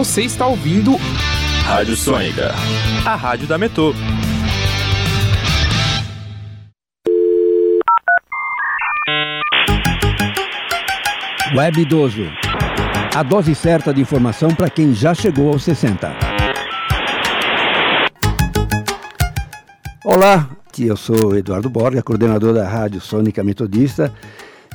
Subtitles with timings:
[0.00, 0.96] Você está ouvindo
[1.66, 2.54] Rádio Sônica,
[3.04, 3.92] a rádio da Metô.
[11.54, 12.22] Web Idoso.
[13.14, 16.10] A dose certa de informação para quem já chegou aos 60.
[20.02, 20.48] Olá,
[20.78, 24.10] eu sou Eduardo Borga, coordenador da Rádio Sônica Metodista,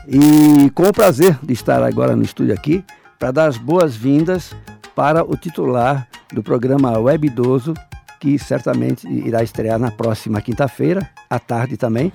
[0.08, 2.86] e com o prazer de estar agora no estúdio aqui
[3.18, 4.56] para dar as boas-vindas
[4.96, 7.74] para o titular do programa Web Idoso,
[8.20, 12.12] que certamente irá estrear na próxima quinta-feira, à tarde também,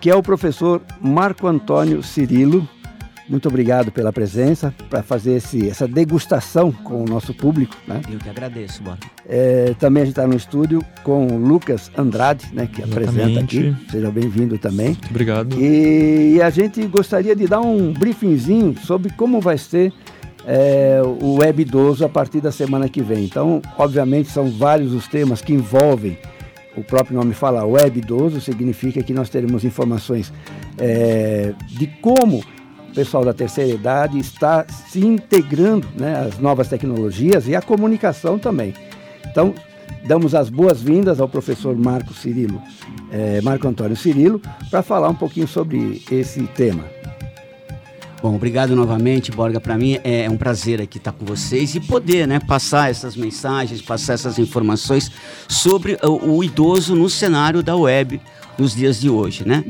[0.00, 2.68] que é o professor Marco Antônio Cirilo,
[3.28, 7.74] muito obrigado pela presença, para fazer esse, essa degustação com o nosso público.
[7.88, 8.00] Né?
[8.10, 8.98] Eu que agradeço, Bora.
[9.26, 13.08] É, também a gente está no estúdio com o Lucas Andrade, né, que Exatamente.
[13.08, 13.76] apresenta aqui.
[13.90, 14.88] Seja bem-vindo também.
[14.88, 15.56] Muito obrigado.
[15.58, 19.90] E, e a gente gostaria de dar um briefingzinho sobre como vai ser
[20.46, 23.24] é, o Web Idoso a partir da semana que vem.
[23.24, 26.18] Então, obviamente, são vários os temas que envolvem
[26.76, 30.32] o próprio nome fala web idoso, significa que nós teremos informações
[30.76, 32.38] é, de como
[32.90, 38.38] o pessoal da terceira idade está se integrando né, às novas tecnologias e à comunicação
[38.38, 38.74] também.
[39.28, 39.54] Então,
[40.06, 42.60] damos as boas-vindas ao professor Marco Cirilo,
[43.10, 46.84] é, Marco Antônio Cirilo, para falar um pouquinho sobre esse tema.
[48.24, 49.60] Bom, obrigado novamente, Borga.
[49.60, 53.82] Para mim é um prazer aqui estar com vocês e poder né, passar essas mensagens,
[53.82, 55.12] passar essas informações
[55.46, 58.18] sobre o, o idoso no cenário da web
[58.56, 59.62] nos dias de hoje, né?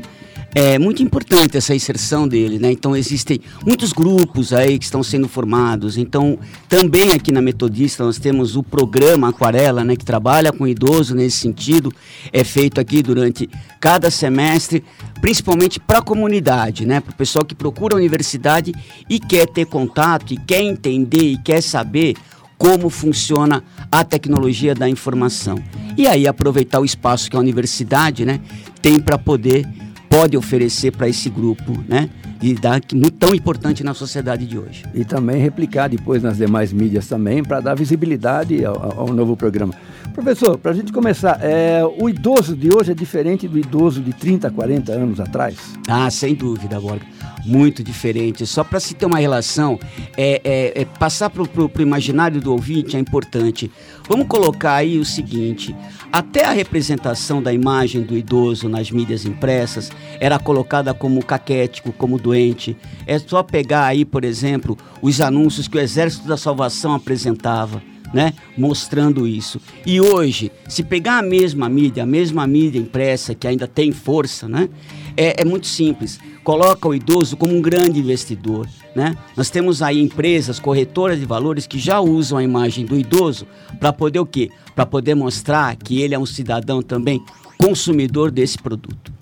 [0.57, 2.71] É muito importante essa inserção dele, né?
[2.71, 5.97] Então existem muitos grupos aí que estão sendo formados.
[5.97, 6.39] Então,
[6.69, 11.39] também aqui na Metodista nós temos o programa Aquarela, né, que trabalha com idoso nesse
[11.39, 11.91] sentido.
[12.31, 13.49] É feito aqui durante
[13.81, 14.81] cada semestre,
[15.19, 17.01] principalmente para a comunidade, né?
[17.01, 18.73] Para o pessoal que procura a universidade
[19.09, 22.15] e quer ter contato, e quer entender e quer saber
[22.57, 23.61] como funciona
[23.91, 25.61] a tecnologia da informação.
[25.97, 28.39] E aí aproveitar o espaço que a universidade, né,
[28.81, 29.67] tem para poder
[30.15, 32.09] pode oferecer para esse grupo, né?
[32.41, 34.85] E dar muito tão importante na sociedade de hoje.
[34.93, 39.73] E também replicar depois nas demais mídias também para dar visibilidade ao, ao, novo programa.
[40.13, 44.13] Professor, para a gente começar, é, o idoso de hoje é diferente do idoso de
[44.13, 45.57] 30, 40 anos atrás?
[45.85, 47.14] Ah, sem dúvida, Borga.
[47.45, 48.45] Muito diferente.
[48.45, 49.79] Só para se ter uma relação,
[50.17, 53.71] é, é, é passar para o imaginário do ouvinte é importante.
[54.09, 55.75] Vamos colocar aí o seguinte:
[56.11, 62.17] até a representação da imagem do idoso nas mídias impressas era colocada como caquético, como
[62.17, 62.75] doente.
[63.05, 67.81] É só pegar aí, por exemplo, os anúncios que o Exército da Salvação apresentava.
[68.13, 68.33] Né?
[68.55, 69.59] mostrando isso.
[69.85, 74.47] E hoje, se pegar a mesma mídia, a mesma mídia impressa que ainda tem força,
[74.47, 74.69] né?
[75.17, 76.19] É, é muito simples.
[76.43, 78.67] Coloca o idoso como um grande investidor.
[78.95, 79.17] Né?
[79.35, 83.45] Nós temos aí empresas, corretoras de valores que já usam a imagem do idoso
[83.79, 84.49] para poder o quê?
[84.73, 87.23] Para poder mostrar que ele é um cidadão também
[87.57, 89.13] consumidor desse produto.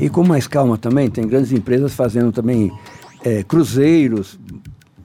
[0.00, 2.72] E com mais calma também, tem grandes empresas fazendo também
[3.24, 4.38] é, cruzeiros,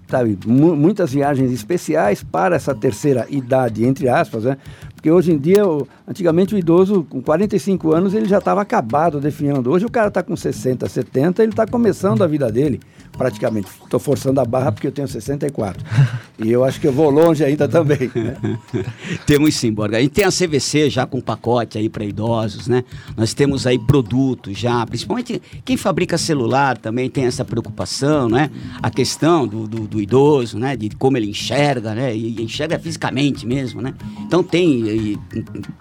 [0.07, 4.57] sabe, muitas viagens especiais para essa terceira idade, entre aspas, né?
[4.97, 5.61] Porque hoje em dia,
[6.07, 9.69] antigamente o idoso com 45 anos ele já estava acabado definhando.
[9.69, 12.79] Hoje o cara está com 60, 70, ele está começando a vida dele,
[13.15, 13.67] praticamente.
[13.83, 15.85] Estou forçando a barra porque eu tenho 64.
[16.43, 18.09] e eu acho que eu vou longe ainda também.
[18.15, 18.57] Né?
[19.27, 20.01] temos sim, Borga.
[20.01, 22.83] Gente tem a CVC já com pacote aí para idosos, né?
[23.15, 28.49] Nós temos aí produtos já, principalmente quem fabrica celular também tem essa preocupação, né?
[28.81, 30.75] A questão do, do, do idoso, né?
[30.75, 32.15] De como ele enxerga, né?
[32.15, 33.93] E enxerga fisicamente mesmo, né?
[34.25, 35.19] Então tem e,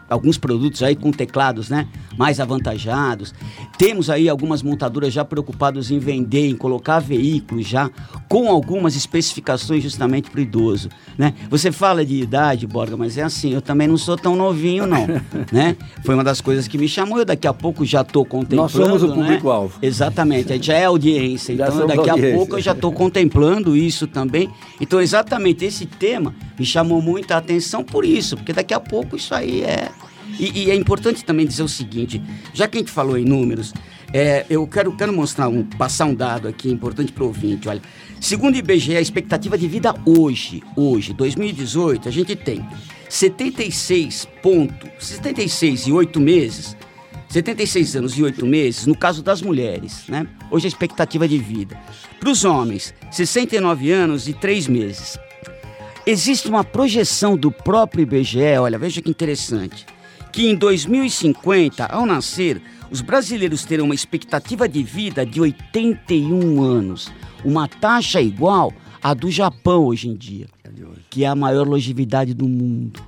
[0.08, 1.86] alguns produtos aí com teclados né,
[2.16, 3.34] mais avantajados.
[3.78, 7.90] Temos aí algumas montadoras já preocupadas em vender, em colocar veículos já
[8.28, 10.88] com algumas especificações justamente para o idoso.
[11.16, 11.34] Né?
[11.50, 15.06] Você fala de idade, Borga, mas é assim, eu também não sou tão novinho, não.
[15.52, 15.76] né?
[16.04, 18.62] Foi uma das coisas que me chamou, eu daqui a pouco já estou contemplando.
[18.62, 19.14] Nós somos o né?
[19.14, 19.78] público-alvo.
[19.80, 22.34] Exatamente, a gente já é audiência, Já então daqui audiência.
[22.34, 24.50] a pouco eu já estou contemplando isso também.
[24.80, 29.34] Então, exatamente esse tema me chamou muita atenção por isso, porque daqui a pouco isso
[29.34, 29.90] aí é.
[30.38, 32.22] E, e é importante também dizer o seguinte:
[32.52, 33.72] já que a gente falou em números,
[34.12, 37.68] é, eu quero, quero mostrar um, passar um dado aqui importante para o ouvinte.
[37.68, 37.82] Olha,
[38.20, 42.66] segundo o IBGE, a expectativa de vida hoje, hoje, 2018, a gente tem
[43.08, 46.76] 76 ponto, 76 e 8 meses,
[47.28, 50.26] 76 anos e 8 meses, no caso das mulheres, né?
[50.50, 51.78] Hoje a expectativa de vida.
[52.20, 55.18] Para os homens, 69 anos e 3 meses.
[56.08, 59.84] Existe uma projeção do próprio IBGE, olha, veja que interessante,
[60.32, 62.62] que em 2050, ao nascer,
[62.92, 67.12] os brasileiros terão uma expectativa de vida de 81 anos,
[67.44, 68.72] uma taxa igual
[69.02, 70.46] a do Japão hoje em dia,
[71.10, 73.02] que é a maior longevidade do mundo.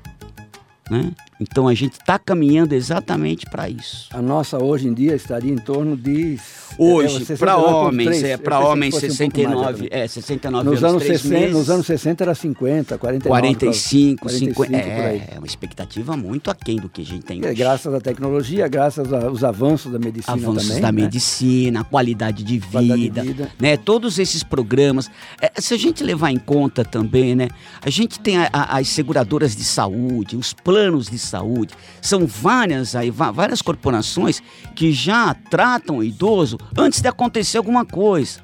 [0.90, 1.12] Né?
[1.40, 4.08] Então a gente está caminhando exatamente para isso.
[4.12, 6.36] A nossa hoje em dia estaria em torno de.
[6.76, 7.72] Hoje, é, para 69,3.
[7.86, 11.40] homens, é para homens fosse um pouco mais, 69, é 69 Nos anos, três 60,
[11.40, 11.56] meses.
[11.56, 13.28] nos anos 60 era 50, 49.
[13.28, 14.82] 45, 45 50.
[14.84, 15.16] por aí.
[15.18, 17.54] É, é uma expectativa muito aquém do que a gente tem É, hoje.
[17.54, 20.82] graças à tecnologia, graças aos avanços da medicina Avanços também.
[20.82, 21.02] da né?
[21.02, 23.50] medicina, a qualidade de vida, Qualidade de vida.
[23.58, 23.76] né?
[23.76, 25.10] Todos esses programas.
[25.40, 27.48] É, se a gente levar em conta também, né?
[27.80, 31.74] A gente tem a- a- as seguradoras de saúde, os planos de saúde.
[32.02, 34.42] São várias aí, várias corporações
[34.74, 38.40] que já tratam o idoso antes de acontecer alguma coisa.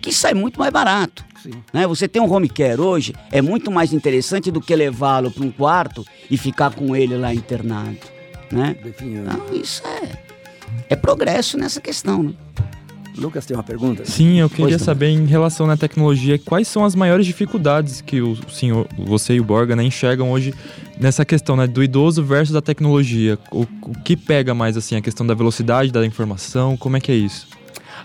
[0.00, 1.24] Que sai muito mais barato.
[1.72, 1.86] Né?
[1.86, 5.50] Você tem um home care hoje, é muito mais interessante do que levá-lo para um
[5.50, 7.98] quarto e ficar com ele lá internado.
[8.50, 8.76] Né?
[8.84, 10.18] Então, isso é,
[10.90, 12.22] é progresso nessa questão.
[12.22, 12.32] Né?
[13.16, 14.04] Lucas tem uma pergunta?
[14.04, 18.36] Sim, eu queria saber em relação à tecnologia, quais são as maiores dificuldades que o
[18.48, 20.54] senhor, você e o Borga né, enxergam hoje
[21.00, 23.38] nessa questão né, do idoso versus a tecnologia?
[23.50, 26.76] O, o que pega mais assim a questão da velocidade da informação?
[26.76, 27.46] Como é que é isso?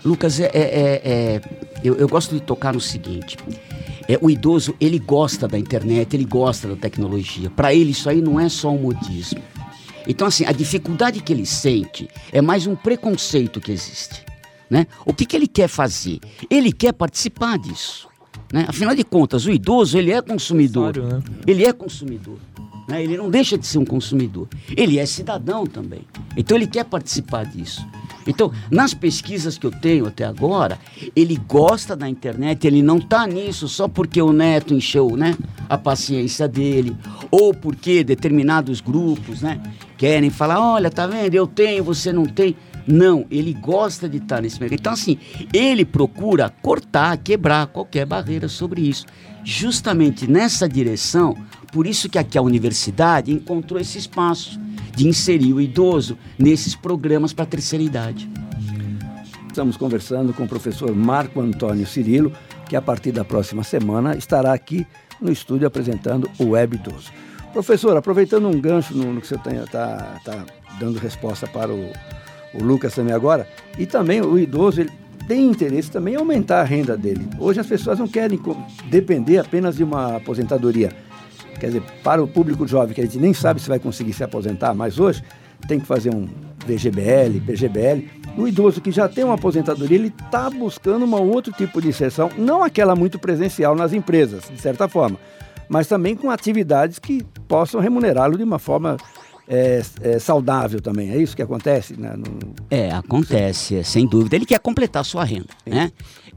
[0.04, 1.40] Lucas, é, é- é- é-
[1.82, 3.36] eu, eu gosto de tocar no seguinte.
[4.08, 7.48] É, o idoso, ele gosta da internet, ele gosta da tecnologia.
[7.50, 9.40] Para ele, isso aí não é só um modismo.
[10.06, 14.22] Então, assim, a dificuldade que ele sente é mais um preconceito que existe.
[14.68, 14.86] Né?
[15.06, 16.18] O que, que ele quer fazer?
[16.50, 18.08] Ele quer participar disso.
[18.52, 18.66] Né?
[18.68, 20.92] Afinal de contas, o idoso, ele é consumidor.
[20.92, 21.22] Claro, né?
[21.46, 22.38] Ele é consumidor.
[22.88, 23.02] Né?
[23.02, 24.48] Ele não deixa de ser um consumidor.
[24.76, 26.06] Ele é cidadão também.
[26.36, 27.86] Então ele quer participar disso.
[28.26, 30.78] Então, nas pesquisas que eu tenho até agora,
[31.14, 35.36] ele gosta da internet, ele não está nisso só porque o neto encheu né,
[35.68, 36.96] a paciência dele,
[37.30, 39.60] ou porque determinados grupos né,
[39.98, 42.56] querem falar, olha, tá vendo, eu tenho, você não tem.
[42.86, 44.78] Não, ele gosta de estar nesse mercado.
[44.78, 45.18] Então, assim,
[45.54, 49.06] ele procura cortar, quebrar qualquer barreira sobre isso.
[49.42, 51.34] Justamente nessa direção,
[51.74, 54.60] por isso que aqui a universidade encontrou esse espaço
[54.94, 58.30] de inserir o idoso nesses programas para a terceira idade.
[59.48, 62.32] Estamos conversando com o professor Marco Antônio Cirilo,
[62.68, 64.86] que a partir da próxima semana estará aqui
[65.20, 67.10] no estúdio apresentando o Web Idoso.
[67.52, 70.44] Professor, aproveitando um gancho no, no que você está tá
[70.78, 71.92] dando resposta para o,
[72.54, 74.92] o Lucas também agora, e também o idoso ele
[75.26, 77.26] tem interesse também em aumentar a renda dele.
[77.36, 78.38] Hoje as pessoas não querem
[78.86, 80.92] depender apenas de uma aposentadoria.
[81.58, 84.22] Quer dizer, para o público jovem, que a gente nem sabe se vai conseguir se
[84.24, 85.22] aposentar, mas hoje
[85.68, 86.28] tem que fazer um
[86.66, 88.08] VGBL, PGBL.
[88.36, 92.30] O idoso que já tem uma aposentadoria, ele está buscando um outro tipo de inserção,
[92.36, 95.16] não aquela muito presencial nas empresas, de certa forma,
[95.68, 98.96] mas também com atividades que possam remunerá-lo de uma forma
[99.46, 101.10] é, é, saudável também.
[101.10, 101.98] É isso que acontece?
[101.98, 102.14] Né?
[102.16, 104.34] No- É, acontece, é, sem dúvida.
[104.36, 105.92] Ele quer completar a sua renda, né?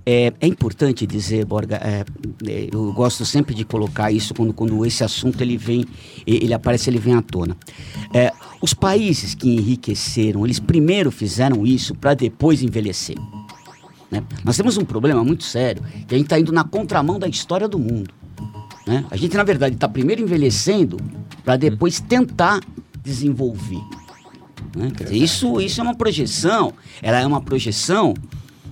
[0.09, 2.05] É, é importante dizer, Borga, é,
[2.49, 5.83] é, eu gosto sempre de colocar isso quando, quando esse assunto ele vem,
[6.25, 7.57] ele aparece, ele vem à tona.
[8.13, 8.31] É,
[8.61, 13.17] os países que enriqueceram, eles primeiro fizeram isso para depois envelhecer.
[14.09, 14.23] né?
[14.45, 17.67] Nós temos um problema muito sério, que a gente está indo na contramão da história
[17.67, 18.09] do mundo.
[18.87, 19.05] né?
[19.11, 20.95] A gente, na verdade, está primeiro envelhecendo
[21.43, 22.61] para depois tentar
[23.03, 23.83] desenvolver.
[24.73, 24.89] né?
[24.89, 28.13] Dizer, isso, isso é uma projeção, ela é uma projeção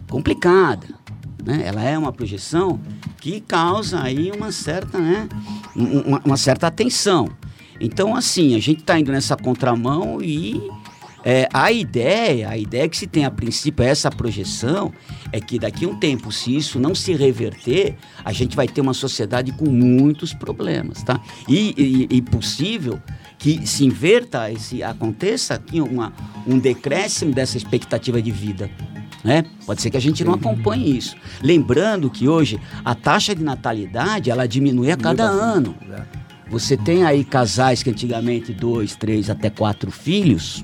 [0.08, 0.96] complicada.
[1.46, 1.62] Né?
[1.66, 2.80] Ela é uma projeção
[3.22, 5.30] que causa aí uma certa, né?
[5.76, 7.30] um- uma, uma certa atenção.
[7.80, 10.62] Então, assim, a gente está indo nessa contramão e
[11.28, 14.94] é, a ideia, a ideia que se tem a princípio, essa projeção,
[15.32, 18.80] é que daqui a um tempo, se isso não se reverter, a gente vai ter
[18.80, 21.20] uma sociedade com muitos problemas, tá?
[21.50, 23.02] E, e, e possível
[23.40, 26.14] que se inverta, esse, aconteça aqui uma,
[26.48, 28.70] um decréscimo dessa expectativa de vida.
[29.26, 29.44] Né?
[29.66, 31.16] Pode ser que a gente não acompanhe isso.
[31.42, 35.76] Lembrando que hoje a taxa de natalidade ela diminui a cada ano.
[35.88, 36.06] né?
[36.48, 40.64] Você tem aí casais que antigamente dois, três, até quatro filhos,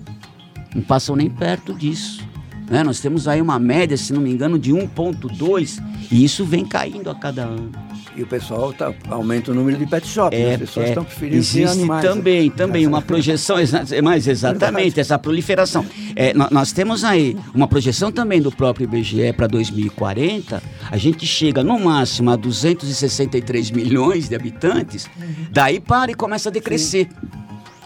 [0.76, 2.24] não passam nem perto disso.
[2.70, 2.84] né?
[2.84, 7.10] Nós temos aí uma média, se não me engano, de 1,2 e isso vem caindo
[7.10, 7.72] a cada ano.
[8.16, 10.38] E o pessoal tá, aumenta o número de pet shops.
[10.38, 10.54] né?
[10.56, 12.04] As pessoas estão preferindo É, existe animais.
[12.04, 12.10] né?
[12.10, 15.86] também, também uma projeção, exa- mas exatamente, essa proliferação.
[16.16, 21.26] É, nó- nós temos aí uma projeção também do próprio IBGE para 2040, a gente
[21.26, 25.08] chega no máximo a 263 milhões de habitantes,
[25.50, 27.08] daí para e começa a decrescer.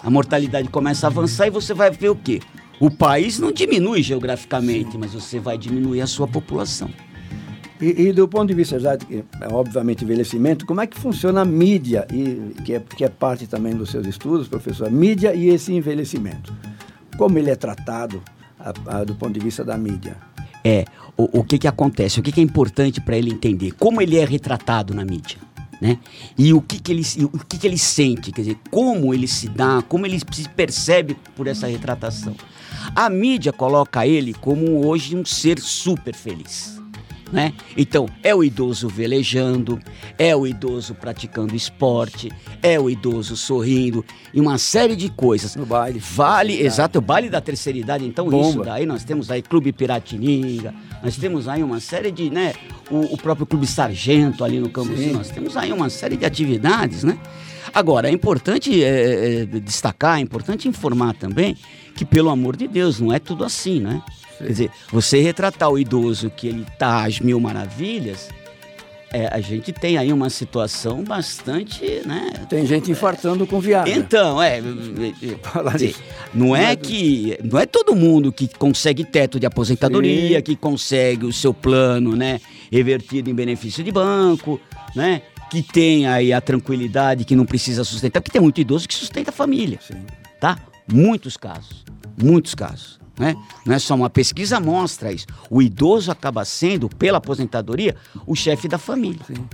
[0.04, 2.40] A mortalidade começa a avançar e você vai ver o quê?
[2.80, 6.90] O país não diminui geograficamente, mas você vai diminuir a sua população.
[7.82, 11.46] E, e do ponto de vista já, é, obviamente, envelhecimento, como é que funciona a
[11.46, 14.90] mídia, e, que, é, que é parte também dos seus estudos, professor?
[14.90, 16.54] Mídia e esse envelhecimento.
[17.18, 18.22] Como ele é tratado
[18.60, 20.16] a- a- do ponto de vista da mídia?
[20.68, 20.84] é
[21.16, 24.18] o, o que, que acontece, o que, que é importante para ele entender, como ele
[24.18, 25.38] é retratado na mídia.
[25.80, 26.00] Né?
[26.36, 29.48] E o que, que ele o que, que ele sente, quer dizer, como ele se
[29.48, 32.36] dá, como ele se percebe por essa retratação.
[32.96, 36.82] A mídia coloca ele como hoje um ser super feliz
[37.32, 37.54] né?
[37.76, 39.80] Então, é o idoso velejando,
[40.18, 45.56] é o idoso praticando esporte, é o idoso sorrindo e uma série de coisas.
[45.56, 46.00] No baile.
[46.00, 48.06] Vale, exato, o baile da terceira idade.
[48.06, 48.50] Então, Bomba.
[48.50, 52.54] isso daí, nós temos aí Clube Piratininga, nós temos aí uma série de, né?
[52.90, 57.04] O, o próprio Clube Sargento ali no Cambuci, nós temos aí uma série de atividades,
[57.04, 57.18] né?
[57.74, 61.58] Agora, é importante é, é, destacar, é importante informar também
[61.96, 64.02] que, pelo amor de Deus, não é tudo assim, né?
[64.38, 68.30] Quer dizer, você retratar o idoso que ele tá às mil maravilhas,
[69.16, 72.34] é, a gente tem aí uma situação bastante, né?
[72.50, 73.96] Tem gente infartando com viagem.
[73.96, 75.96] Então, é, é, é dizer,
[76.34, 80.44] não é que não é todo mundo que consegue teto de aposentadoria, Sim.
[80.44, 84.60] que consegue o seu plano, né, revertido em benefício de banco,
[84.94, 85.22] né?
[85.50, 89.30] Que tem aí a tranquilidade que não precisa sustentar, porque tem muito idoso que sustenta
[89.30, 89.80] a família.
[89.82, 90.04] Sim.
[90.42, 90.58] Tá?
[90.92, 91.86] Muitos casos,
[92.22, 93.00] muitos casos.
[93.18, 93.36] Né?
[93.66, 95.26] Não é só uma pesquisa mostra isso.
[95.50, 97.96] O idoso acaba sendo, pela aposentadoria,
[98.26, 99.20] o chefe da família.
[99.26, 99.46] Sim.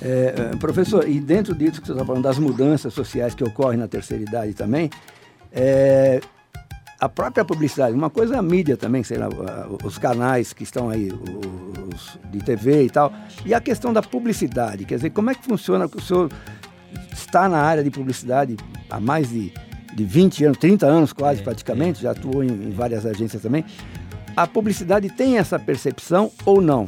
[0.00, 3.78] É, é professor, e dentro disso que você está falando, das mudanças sociais que ocorrem
[3.78, 4.90] na terceira idade também,
[5.50, 6.20] é,
[7.00, 9.28] a própria publicidade, uma coisa é a mídia também, sei lá,
[9.84, 11.10] os canais que estão aí,
[11.92, 13.12] os de TV e tal,
[13.44, 16.30] e a questão da publicidade, quer dizer, como é que funciona, o senhor
[17.12, 18.56] está na área de publicidade
[18.90, 19.52] há mais de
[19.96, 22.02] de 20 anos, 30 anos quase é, praticamente, é.
[22.02, 23.64] já atuou em, em, várias agências também.
[24.36, 26.84] A publicidade tem essa percepção ou não?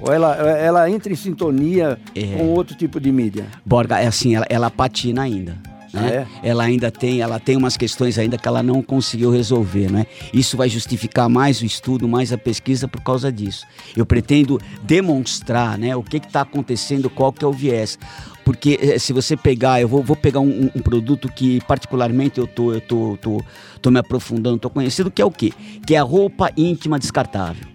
[0.00, 2.36] Ou ela, ela entra em sintonia é.
[2.36, 3.46] com outro tipo de mídia?
[3.66, 5.56] Borga, é assim, ela, ela patina ainda.
[5.92, 6.26] Né?
[6.42, 6.50] É.
[6.50, 10.06] Ela ainda tem, ela tem umas questões ainda que ela não conseguiu resolver, né?
[10.32, 13.66] Isso vai justificar mais o estudo, mais a pesquisa por causa disso.
[13.96, 17.98] Eu pretendo demonstrar, né, o que está acontecendo, qual que é o viés.
[18.44, 22.46] Porque eh, se você pegar, eu vou, vou pegar um, um, produto que particularmente eu
[22.46, 23.44] tô, eu tô, tô,
[23.82, 25.52] tô me aprofundando, tô conhecendo, que é o quê?
[25.86, 27.66] Que é a roupa íntima descartável.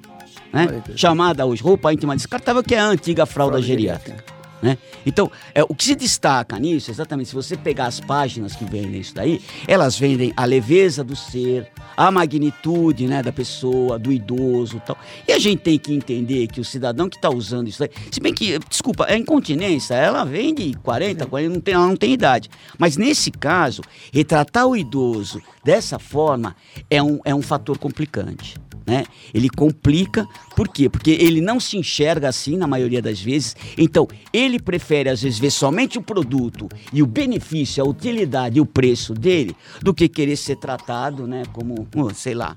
[0.52, 0.84] Né?
[0.96, 4.10] Chamada hoje roupa íntima descartável, que é a antiga fralda, fralda geriátrica.
[4.12, 4.33] geriátrica.
[4.64, 4.78] Né?
[5.06, 9.02] Então, é, o que se destaca nisso, exatamente, se você pegar as páginas que vendem
[9.02, 14.82] isso daí, elas vendem a leveza do ser, a magnitude né, da pessoa, do idoso
[14.86, 14.98] tal.
[15.28, 18.22] E a gente tem que entender que o cidadão que está usando isso daí, se
[18.22, 22.14] bem que, desculpa, a incontinência, ela vem de 40, 40, não tem, ela não tem
[22.14, 22.50] idade.
[22.78, 23.82] Mas nesse caso,
[24.14, 26.56] retratar o idoso dessa forma
[26.90, 28.56] é um, é um fator complicante
[28.86, 29.06] né?
[29.34, 30.90] Ele complica, por quê?
[30.90, 33.56] Porque ele não se enxerga assim na maioria das vezes.
[33.78, 38.62] Então, ele prefere às vezes ver somente o produto e o benefício, a utilidade e
[38.62, 42.56] o preço dele do que querer ser tratado, né, como, sei lá,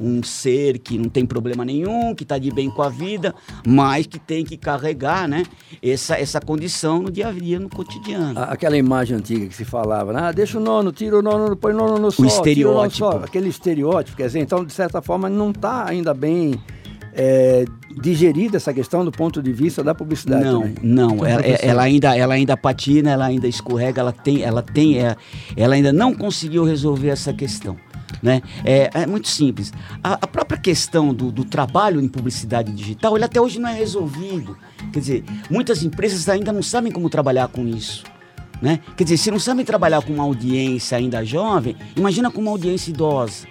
[0.00, 3.34] um ser que não tem problema nenhum, que está de bem com a vida,
[3.66, 5.44] mas que tem que carregar né,
[5.82, 8.38] essa, essa condição no dia a dia, no cotidiano.
[8.40, 10.20] Aquela imagem antiga que se falava, né?
[10.22, 12.24] ah, deixa o nono, tira o nono, põe o nono no sol.
[12.24, 13.06] O estereótipo.
[13.06, 16.60] O aquele estereótipo, quer dizer, então, de certa forma, não está ainda bem
[17.16, 17.64] é,
[17.98, 20.44] digerida essa questão do ponto de vista da publicidade.
[20.44, 20.74] Não, também.
[20.82, 24.98] não, então, ela, ela, ainda, ela ainda patina, ela ainda escorrega, ela tem, ela tem,
[24.98, 25.16] é,
[25.56, 27.76] ela ainda não conseguiu resolver essa questão.
[28.22, 28.42] Né?
[28.64, 29.72] É, é muito simples.
[30.02, 33.74] A, a própria questão do, do, trabalho em publicidade digital, ele até hoje não é
[33.74, 34.56] resolvido.
[34.92, 38.04] Quer dizer, muitas empresas ainda não sabem como trabalhar com isso.
[38.60, 38.80] Né?
[38.96, 42.90] Quer dizer, se não sabem trabalhar com uma audiência ainda jovem, imagina com uma audiência
[42.90, 43.46] idosa.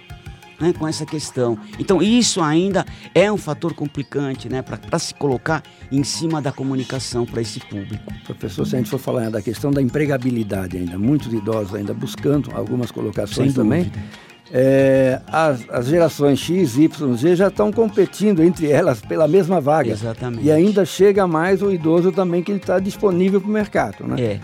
[0.58, 1.58] Né, com essa questão.
[1.78, 7.26] Então, isso ainda é um fator complicante né, para se colocar em cima da comunicação
[7.26, 8.10] para esse público.
[8.24, 12.50] Professor, se a gente for falar da questão da empregabilidade ainda, muitos idosos ainda buscando
[12.54, 13.92] algumas colocações também.
[14.52, 19.90] É, as, as, gerações X, Y, Z já estão competindo entre elas pela mesma vaga.
[19.90, 20.44] Exatamente.
[20.44, 24.20] E ainda chega mais o idoso também que ele está disponível para o mercado, né?
[24.20, 24.40] É.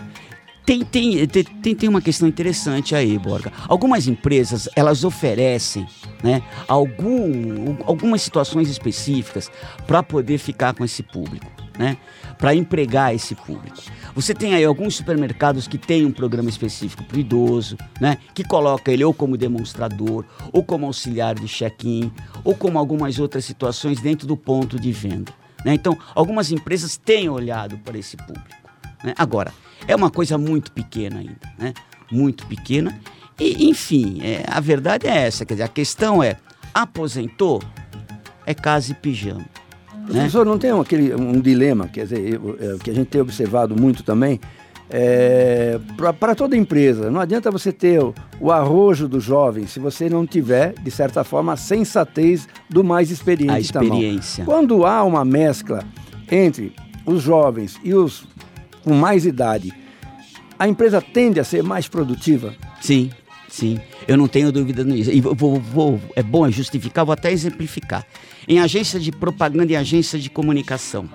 [0.65, 3.51] Tem, tem, tem, tem uma questão interessante aí, Borga.
[3.67, 5.85] Algumas empresas, elas oferecem
[6.23, 9.51] né, algum, algumas situações específicas
[9.85, 11.97] para poder ficar com esse público, né?
[12.43, 13.77] Para empregar esse público.
[14.13, 18.17] Você tem aí alguns supermercados que têm um programa específico para o idoso, né?
[18.33, 22.11] Que coloca ele ou como demonstrador, ou como auxiliar de check-in,
[22.43, 25.31] ou como algumas outras situações dentro do ponto de venda.
[25.63, 25.73] Né?
[25.73, 28.57] Então, algumas empresas têm olhado para esse público.
[29.01, 29.13] Né?
[29.17, 29.53] Agora,
[29.87, 31.73] é uma coisa muito pequena ainda, né?
[32.11, 32.99] Muito pequena.
[33.39, 35.45] E, enfim, é, a verdade é essa.
[35.45, 36.35] Quer dizer, a questão é,
[36.73, 37.63] aposentou,
[38.45, 39.45] é casa e pijama.
[40.03, 40.13] Né?
[40.13, 44.03] Professor, não tem aquele, um dilema, quer dizer, é, que a gente tem observado muito
[44.03, 44.39] também,
[44.89, 45.79] é,
[46.19, 47.09] para toda empresa.
[47.09, 51.23] Não adianta você ter o, o, arrojo do jovem se você não tiver, de certa
[51.23, 53.53] forma, a sensatez do mais experiente.
[53.53, 54.45] A experiência.
[54.45, 55.83] Quando há uma mescla
[56.31, 56.73] entre
[57.05, 58.27] os jovens e os
[58.83, 59.73] com mais idade,
[60.59, 62.53] a empresa tende a ser mais produtiva?
[62.81, 63.09] Sim,
[63.53, 63.79] sim.
[64.07, 65.11] Eu não tenho dúvida nisso.
[65.11, 68.05] E vou, vou, é bom justificar, vou até exemplificar.
[68.47, 71.07] Em agência de propaganda e agência de comunicação,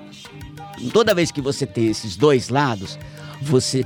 [0.92, 2.96] toda vez que você tem esses dois lados,
[3.42, 3.84] você,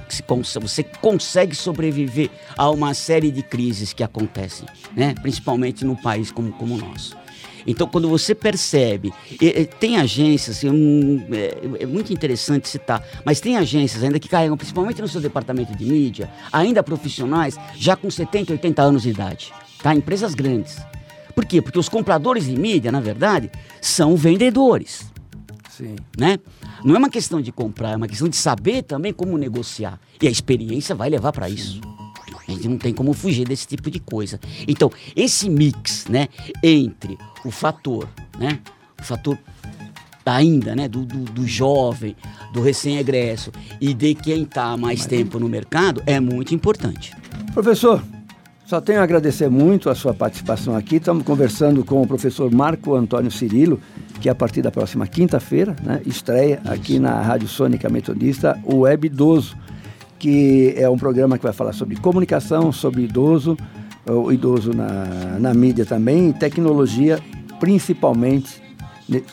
[0.61, 5.15] você consegue sobreviver a uma série de crises que acontecem, né?
[5.23, 7.17] principalmente num país como, como o nosso.
[7.67, 9.13] Então, quando você percebe,
[9.79, 15.01] tem agências, um, é, é, muito interessante citar, mas tem agências ainda que carregam, principalmente
[15.01, 19.53] no seu departamento de mídia, ainda profissionais, já com 70, 80 anos de idade,
[19.83, 19.95] tá?
[19.95, 20.79] Empresas grandes.
[21.35, 21.63] Por quê?
[21.63, 23.51] Porque os compradores de mídia, na verdade,
[23.81, 25.11] são vendedores.
[25.71, 25.97] Sim.
[26.19, 26.39] Né?
[26.85, 29.99] Não é uma questão de comprar, é uma questão de saber também como negociar.
[30.21, 31.81] E a experiência vai levar para isso.
[32.53, 34.39] Gente não tem como fugir desse tipo de coisa.
[34.67, 36.29] Então, esse mix, né,
[36.63, 38.61] entre o fator, né,
[39.01, 39.39] o fator
[40.25, 42.17] ainda, né, do, do, do jovem,
[42.53, 47.13] do recém-egresso e de quem está mais tempo no mercado é muito importante.
[47.53, 48.03] Professor,
[48.73, 50.97] só tenho a agradecer muito a sua participação aqui.
[50.97, 53.81] Estamos conversando com o professor Marco Antônio Cirilo,
[54.21, 59.09] que a partir da próxima quinta-feira né, estreia aqui na Rádio Sônica Metodista o Web
[59.09, 59.57] Idoso,
[60.23, 63.57] que é um programa que vai falar sobre comunicação, sobre idoso,
[64.07, 65.05] o idoso na,
[65.41, 67.19] na mídia também, tecnologia,
[67.59, 68.63] principalmente.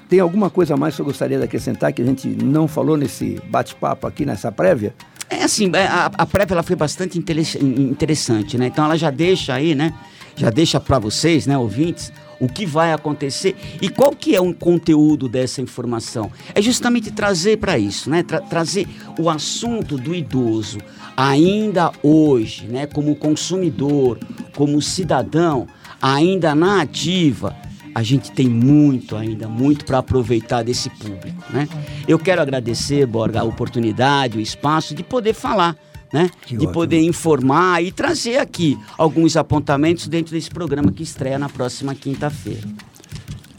[0.10, 3.39] Tem alguma coisa mais que eu gostaria de acrescentar que a gente não falou nesse
[3.51, 4.96] bate-papo aqui, nessa prévia?
[5.29, 8.65] É assim, é, a, a prévia ela foi bastante interessante, né?
[8.65, 9.93] Então ela já deixa aí, né?
[10.36, 14.53] Já deixa para vocês, né, ouvintes, o que vai acontecer e qual que é o
[14.53, 16.31] conteúdo dessa informação.
[16.55, 18.24] É justamente trazer para isso, né?
[18.24, 20.79] Tra trazer o assunto do idoso
[21.15, 22.88] ainda hoje, né?
[22.88, 24.19] Como consumidor,
[24.55, 25.67] como cidadão,
[26.01, 27.55] ainda na ativa
[27.93, 31.67] a gente tem muito ainda, muito para aproveitar desse público, né?
[32.08, 35.75] Eu quero agradecer, Borga, a oportunidade, o espaço de poder falar,
[36.13, 36.29] né?
[36.41, 36.73] Que de ótimo.
[36.73, 42.67] poder informar e trazer aqui alguns apontamentos dentro desse programa que estreia na próxima quinta-feira.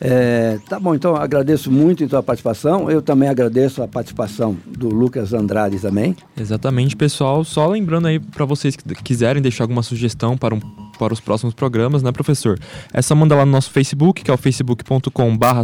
[0.03, 2.91] É, tá bom, então agradeço muito então, a participação.
[2.91, 6.17] Eu também agradeço a participação do Lucas Andrade também.
[6.39, 7.45] Exatamente, pessoal.
[7.45, 10.61] Só lembrando aí para vocês que quiserem deixar alguma sugestão para um
[11.01, 12.61] para os próximos programas, né, professor?
[12.93, 15.63] É só mandar lá no nosso Facebook, que é o facebook.com/barra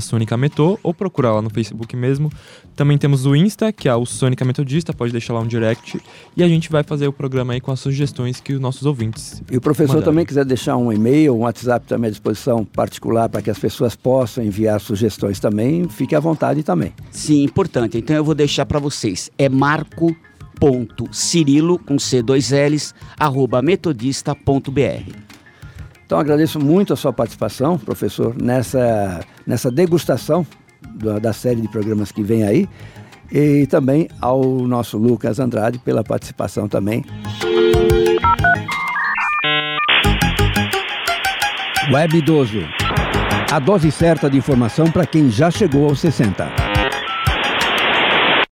[0.82, 2.32] ou procurar lá no Facebook mesmo.
[2.74, 6.00] Também temos o Insta, que é o Sônica Metodista, pode deixar lá um direct.
[6.34, 9.42] E a gente vai fazer o programa aí com as sugestões que os nossos ouvintes.
[9.50, 10.10] E o professor mandarem.
[10.10, 13.94] também quiser deixar um e-mail, um WhatsApp também à disposição particular para que as pessoas
[13.94, 16.94] possam enviar sugestões também, fique à vontade também.
[17.10, 17.98] Sim, importante.
[17.98, 19.30] Então eu vou deixar para vocês.
[19.36, 20.16] É Marco
[20.58, 25.25] ponto Cirilo com C dois L's arroba metodista.br.
[26.06, 30.46] Então agradeço muito a sua participação, professor, nessa, nessa degustação
[30.94, 32.68] da, da série de programas que vem aí.
[33.30, 37.04] E também ao nosso Lucas Andrade pela participação também.
[41.92, 42.60] Web Idoso.
[43.50, 46.65] A dose certa de informação para quem já chegou aos 60.